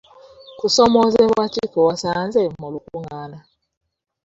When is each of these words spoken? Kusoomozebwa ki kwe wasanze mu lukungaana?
Kusoomozebwa 0.59 1.43
ki 1.53 1.63
kwe 1.71 1.81
wasanze 1.89 2.41
mu 2.59 2.67
lukungaana? 2.73 3.37